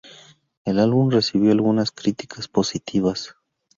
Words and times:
El 0.65 0.79
álbum 0.79 1.11
recibió 1.11 1.51
algunas 1.51 1.91
críticas 1.91 2.47
positivas. 2.47 3.35